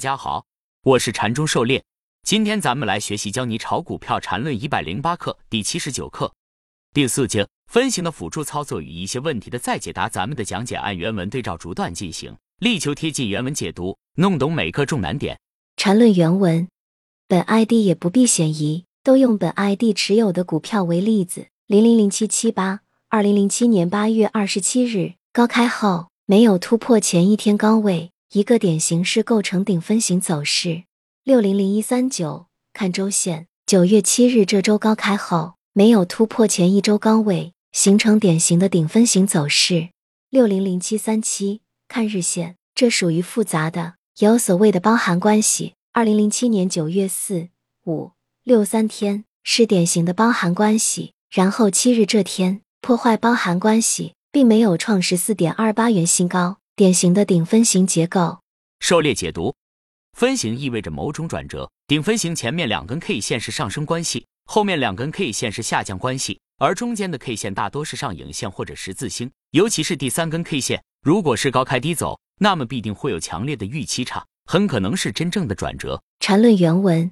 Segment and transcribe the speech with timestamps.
[0.00, 0.46] 大家好，
[0.82, 1.84] 我是禅中狩猎。
[2.22, 6.32] 今天咱们来学习教你炒股票禅论一百零八课第七十九课
[6.94, 10.08] 第四节分型的辅助操作与一些问题的再解答。
[10.08, 15.38] 咱们的讲解按原文对照逐段进行，力求贴近原文解读，弄懂每个重难点。
[15.76, 16.66] 禅论原文，
[17.28, 21.48] 本 ID 也不必嫌疑，都用本 ID 持有的股票为例子。
[21.66, 22.80] 零零零七七八，
[23.10, 28.10] 二零零七年八月二十七日高开后没有突破前一天高位。
[28.32, 30.84] 一个典型是构成顶分型走势。
[31.24, 39.88] 六零零一三九看周线，九月七日这周高开后没有突破前一周高位，形成典型的顶分型走势。
[40.28, 45.74] 六零零七三七看日线，这属于复杂的，有所谓的包含关系。
[45.92, 47.48] 二零零七年九月四
[47.84, 48.12] 五
[48.44, 56.59] 六三天是典型的包含关系，然后七日这天破坏包含关系，并没有创十四点二八元新高。
[56.80, 58.38] 典型的顶分型结构，
[58.78, 59.54] 狩猎解读，
[60.16, 61.70] 分型意味着某种转折。
[61.86, 69.30] 顶分型前面两根 K 线是上升关系，后面两根 K 线是下降关系，而中间的 K 线大多是上影线或者十字星。
[69.50, 76.02] 尤其是第三根 K 线，如果是高开低走，那么必定会有强烈的预期差，很可能是真正的转折。
[76.18, 77.10] 缠论原文，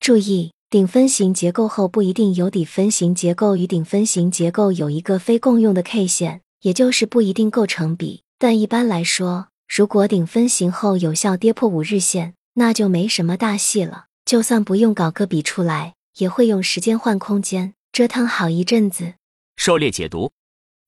[0.00, 8.24] 注意，顶分型结构后不一定有底分型结构与顶分型结构有一个非共用的 K 线，也就是不一定构成比。
[8.40, 14.06] 但一般来说，如果顶分型后有效跌破五日线，那就没什么大戏了。
[14.24, 19.14] 就算不用搞个笔出来，也会用时间换空间，折腾好一阵子。
[19.56, 20.30] 狩猎解读：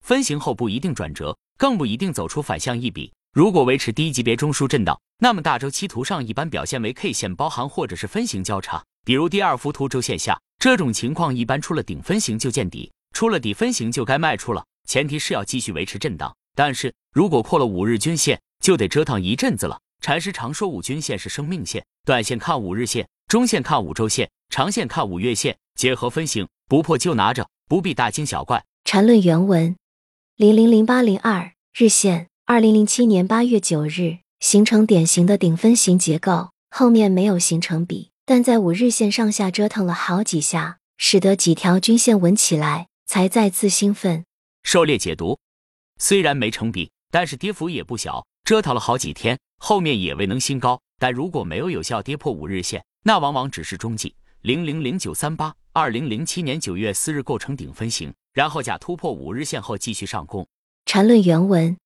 [0.00, 3.12] 分型后不一定转折，更不一定走出反向一笔。
[3.32, 8.80] 如果维持低级别中枢震荡，那么大周期图上一般表现为 K 线包含或者是分型交叉。
[9.04, 14.64] 比如第二幅图周线下这种情况，一般出了顶分型就见底，出了底分型就该卖出了。
[14.86, 16.32] 前提是要继续维持震荡。
[16.54, 19.80] 但是如果破了五日均线，就得折腾一阵子了。
[20.00, 28.64] 禅师常说五均线是生命线，短线看五日线，中线看五周线，长线看五月线，结合分型，不破就拿着，不必大惊小怪。
[28.84, 29.76] 禅论原文：
[30.36, 44.24] 零零零八零二日线，二零零七年八月九日形成典型的顶分型结构，后面没有形成比，但在五日线上下折腾了好几下，使得几条均线稳起来，才再次兴奋。
[44.62, 45.38] 狩猎解读。
[46.00, 50.80] 虽然没成比，但是跌幅也不小，折腾了好几天，后面也未能新高。
[50.98, 54.14] 但如果没有有效跌破五日线，那往往只是中继。
[54.40, 60.46] 零零零九三八，二零零七年九月四日构成顶分型，然后假突破五日线后继续上攻。
[60.86, 61.76] 缠论原文，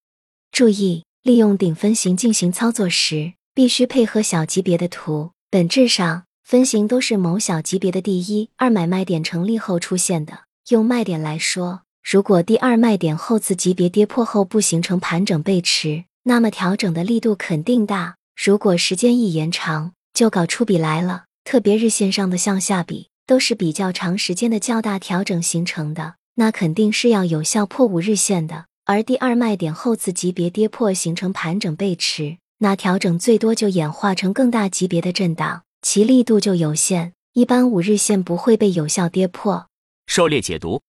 [0.52, 5.32] 注意利用顶分型进行操作时，必须配合小级别的图。
[5.50, 10.44] 本质上，分型都是某小级别的第一、二买卖点成立后出现的。
[10.68, 11.83] 用卖点来说。
[12.04, 18.16] 如果第二卖点后次级别跌破后不形成盘整背驰，那么调整的力度肯定大。
[18.36, 21.24] 如果时间一延长，就搞出笔来了。
[21.44, 28.66] 特别日线上的向下笔都是比较长时间的较大调整形成的，那肯定是要有效破五日线的。
[28.84, 37.14] 而第二卖点后次级别跌破形成盘整背驰，那调整最多就演化成更大级别的震荡，其力度就有限。
[37.32, 39.68] 一般五日线不会被有效跌破。
[40.06, 40.82] 狩猎解读。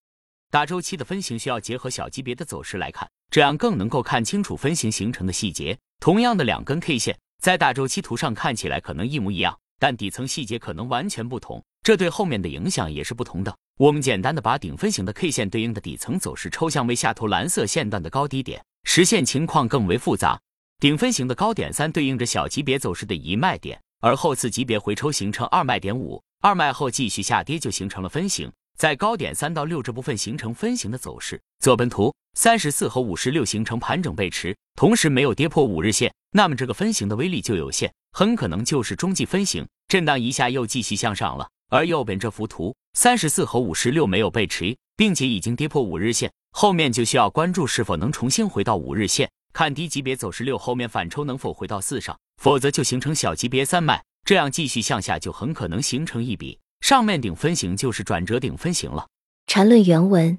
[0.55, 5.77] 大周期的分型需要结合小级别的走势来看，这样更能够看清楚分型形成的细节。
[5.99, 13.53] 同样的两根 K 线，在大周期图上看起来可能一模一样，但底层细节可能完全不同，这对后面的影响也是不同的。
[13.77, 20.39] 我们简单的把顶分型的 K 线对应的底层走势抽象为下图蓝色线段的高低点，实现情况更为复杂。
[20.79, 28.49] 顶分型的高点三对应着小级别走势的一卖点，而后次级别回抽形成二卖点五，二卖后继续下跌就形成了分型。
[28.77, 41.47] 在高点三到六这部分形成分型的走势，左本图三十四和五十六形成盘整背驰，同时没有跌破五日线，那么这个分型的威力就有限，很可能就是中继分型，震荡一下又继续向上了。
[41.69, 56.59] 而右边这幅图三十四和五十六没有背驰，并且已经跌破五日线，后面就需要关注是否能重新回到五日线，看低级别走势六后面反抽能否回到四上，否则就形成小级别三脉，这样继续向下就很可能形成一笔。
[56.81, 59.07] 上面顶分型就是转折顶分型了。
[59.47, 60.37] 缠论原文，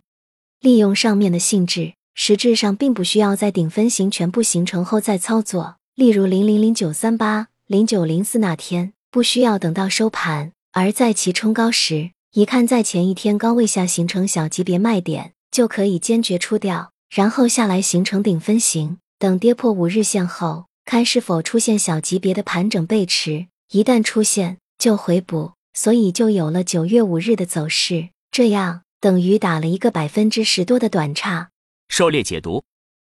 [0.60, 5.76] 利用上面的性质，实质上并不需要在顶分型全部形成后再操作。
[5.94, 25.52] 例如零零零九三八、零九零四那天，不需要等到收盘，而在其冲高时，一看在前一天高位下形成小级别卖点，就可以坚决出掉，然后下来形成顶分型，等跌破五日线后，看是否出现小级别的盘整背驰，一旦出现就回补。
[25.76, 31.50] 所以就有了九月五日的走势，这样等于打了一个百分之十多的短差。
[31.90, 32.64] 狩猎解读，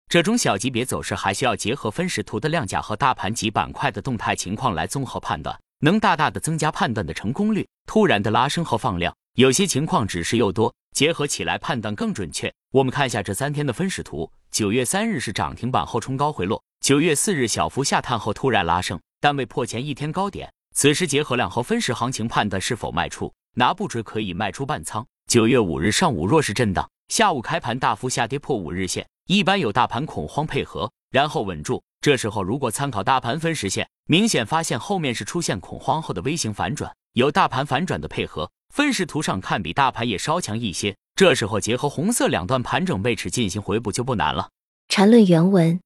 [0.08, 7.66] 这种小级别走势还需要结合分时图的量价和大盘及板块的动态情况来综合判断，能大大的增加判断的成功率。
[7.84, 12.54] 突然的拉升和放量，有些情况只是又多，结合起来判断更准确。
[12.70, 20.48] 我们看一下这三天的分时图，九月三日是涨停板后冲高回落，九月四日小幅下探后突然拉升，但未破前一天高点。
[20.74, 25.06] 此时结合量和分时行情判断是否卖出，拿不准可以卖出半仓。
[25.26, 29.06] 九月五日上午弱势震荡，下午开盘大幅下跌破五日线。
[29.26, 31.82] 一般有大盘恐慌配合，然后稳住。
[32.00, 38.50] 这时候如果参考大盘分时线，明显发现后面是出现恐慌后的微型反转，有大盘反转的配合。
[38.74, 44.50] 分时图上看比大盘也稍强一些，这时候结合红色两段盘整位置进行回补就不难了。
[44.88, 45.80] 缠论原文，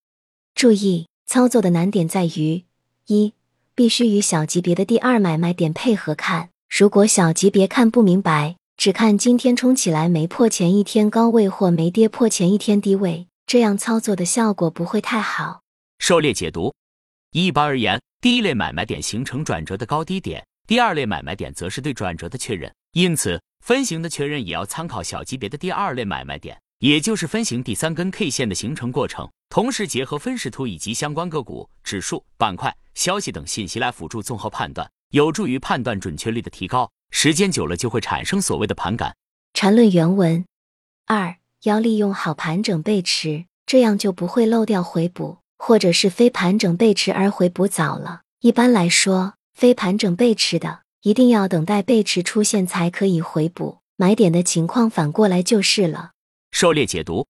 [0.55, 2.65] 注意操作的难点在于：
[3.07, 3.35] 一，
[3.77, 6.49] 必须与小级别的第二买卖点配合看。
[6.69, 8.57] 如果小级别看不明白。
[8.79, 15.63] 只看今天冲起来没破前一天高位或没跌破前一天低位，这样操作的效果不会太好。
[15.99, 16.75] 狩猎解读：
[17.33, 22.71] 一般而言，第一类买卖点形成转折的高低点，第二类买卖点则是对转折的确认。
[22.93, 36.91] 因此，分型的确认也要参考小级别的第二类买卖点，也就是分型第三根 K 线的形成过程，同时结合分时图以及相关个股、指数、板块、消息等信息来辅助综合判断，有助于判断准确率的提高。
[37.11, 39.15] 时间久了就会产生所谓的盘感。
[39.53, 40.45] 缠论原文
[41.07, 48.23] 二要利用好盘整背驰，这样就不会漏掉回补，或者是非盘整背驰而回补早了。
[48.41, 56.13] 一般来说，非盘整背驰的一定要等待背驰出现才可以回补，买点的情况反过来就是了。
[56.51, 57.27] 狩猎解读：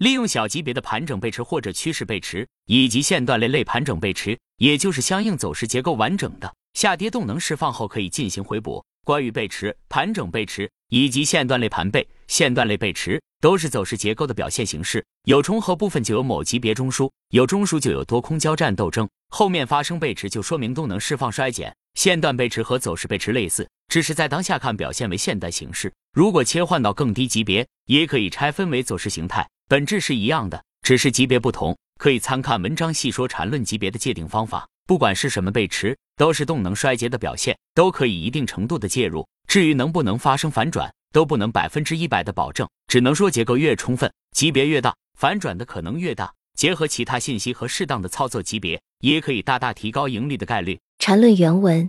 [0.00, 8.82] 利用小级别的盘整背驰或者趋势背驰，以及线段类类盘整背驰，也就是相应走势结构完整的下跌动能释放后可以进行回补。
[9.04, 15.04] 关于背驰、盘整背驰以及线段类盘背、线段类背驰，都是走势结构的表现形式。
[15.24, 19.06] 有重合部分就有某级别中枢，有中枢就有多空交战斗争。
[19.28, 21.76] 后面发生背驰，就说明动能释放衰减。
[21.92, 25.92] 线段背驰和走势背驰类似，只是在当下看表现为线段形式。
[26.14, 31.78] 如果切换到更低级别，也可以拆分为走势形态，本质是一样的，只是级别不同。
[31.96, 34.68] 可以参看文章细说缠论级别的界定方法。
[34.84, 39.24] 不管是什么背驰，都是动能衰竭的表现，都可以一定程度的介入。
[39.46, 46.34] 至于能不能发生反转，都不能百分之一百的保证，只能说结构越充分，级别越大，反转的可能越大。
[46.58, 50.80] 结合其他信息和适当的操作级别，也可以大大提高盈利的概率。
[50.98, 51.88] 缠论原文，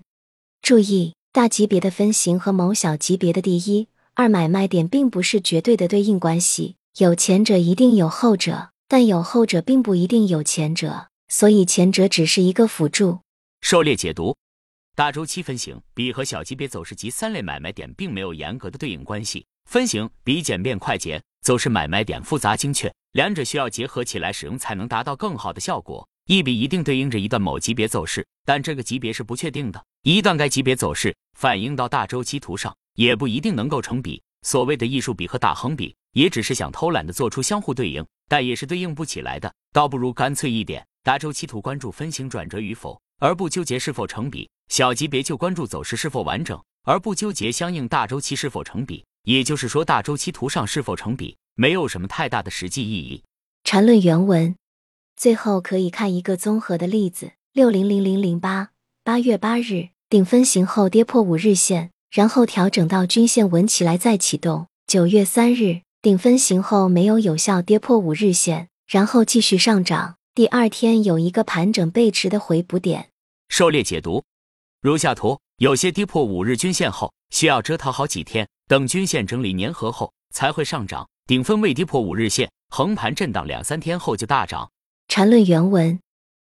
[0.61, 11.07] 注意，大级别的分型和某小级别的第一、二买卖点并不是绝对的对应关系，有前者一定有后者，但有后者并不一定有前者。
[11.29, 13.21] 所以前者只是一个辅助。
[13.61, 14.35] 狩猎解读，
[14.93, 19.45] 大周期分型比和小级别走势及三类买卖点并没有严格的对应关系。
[19.69, 26.05] 分型比简便快捷，走势买卖点复杂精确，两者需要结合起来使用才能达到更好的效果。
[26.25, 29.81] 一笔一定对应着一段某级别走势，但这个级别是不确定的。
[30.03, 34.21] 一段该级别走势反映到大周期图上，也不一定能够成比。
[34.41, 39.53] 所谓的艺术比和大横比，也只是想偷懒的做出相互对应，但也是对应不起来的。
[39.73, 40.85] 倒不如干脆一点。
[41.03, 49.03] 大周期图关注分型转折与否，而不纠结是否成比；小级别就关注走势是否完整，而不纠结相应大周期是否成比。
[49.23, 53.23] 也就是说，大周期图上是否成比，没有什么太大的实际意义。
[53.63, 54.55] 缠论原文，
[55.15, 58.69] 最后可以看一个综合的例子：六零零零零八
[59.03, 70.15] 八月八日顶分型后跌破五日线，然后调整到均线稳起来再启动；九月三日顶分型后没有有效跌破五日线，然后继续上涨。
[70.33, 73.09] 第二天有一个盘整背驰的回补点。
[73.49, 74.23] 狩猎解读
[74.81, 81.07] 如下图：有些跌破五日均线后，需要折腾好几天，等均线整理粘合后才会上涨。
[81.27, 84.71] 顶分未跌破五日线，横盘震荡两三天后就大涨。
[85.07, 85.99] 缠论原文：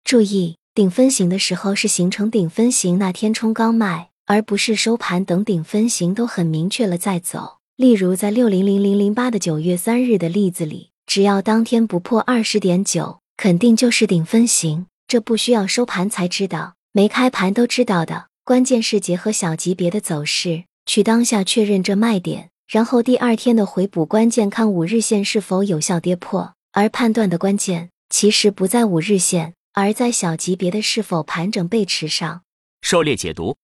[0.04, 7.60] 注意，顶分型的时候是形成顶分型那天冲高卖，而不是收盘等顶分型都很明确了再走。
[7.78, 13.20] 例如在六零零零零八的九月三日的例子里，只要当天不破二十点九。
[13.38, 18.28] 肯定就是顶分型，这不需要收盘才知道，没开盘都知道的。
[18.46, 26.54] 关键是结合小级别的走势，去当下确认这卖点，然后第二天的回补，关键看五日线是否有效跌破。
[26.72, 32.44] 而判断的关键其实不在五日线，而在小级别的是否盘整背驰上。
[32.82, 33.58] 狩猎解读，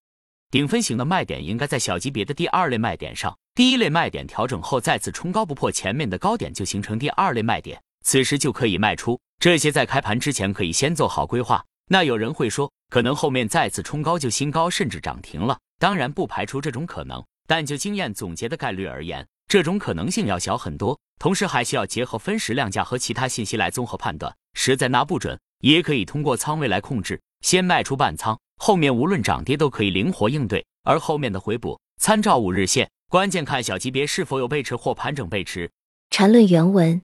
[0.49, 9.19] 顶分型的卖点应该在小级别的第二类卖点上，第一类卖点调整后再次冲高不破前面的高点，就形成第二类卖点，此时就可以卖出。
[9.39, 11.61] 这些在开盘之前可以先做好规划。
[11.89, 15.59] 那有人会说，可能后面再次冲高就新高，甚至涨停了。
[15.77, 20.97] 当然不排除这种可能，但就经验总结的概率而言，这种可能性要小很多。
[21.19, 24.33] 同时还需要结合分时量价和其他信息来综合判断。
[24.53, 30.65] 实在拿不准，也可以通过仓位来控制，先卖出半仓，后面无论涨跌都可以灵活应对。
[30.83, 35.69] 而后面的回补，参照五日线，关键看小级别是否有背驰或盘整背驰。
[36.11, 37.01] 缠论原文：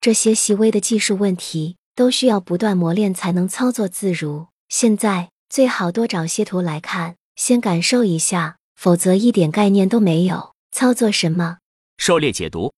[0.00, 4.46] 这些细微的技术问题都需要不断磨练才能操作自如。
[4.68, 11.58] 现在最好多找些图来看，先感受一下，否则一点概念都没有，操作什么？
[11.98, 12.72] 狩猎解读、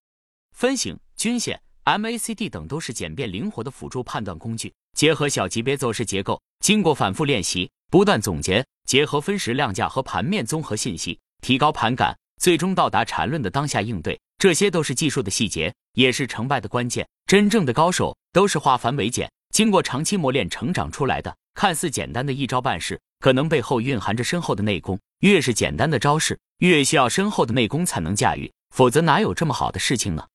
[0.57, 4.73] 分型、均线、MACD 等都是简便灵活的辅助判断工具。
[4.97, 14.21] 结合小级别走势结构，经过反复练习，不断总结，结合分时量价和盘面综合信息，提高盘感，最终到达缠论的当下应对。
[14.37, 17.07] 这些都是技术的细节，也是成败的关键。
[17.25, 21.33] 真正的高手都是化繁为简，经过长期磨练成长出来的。
[21.55, 24.99] 看似简单的一招半式，可能背后蕴含着深厚的内功。
[25.21, 30.27] 越是简单的招式，越需要深厚的内功才能驾驭，否则哪有这么好的事情呢？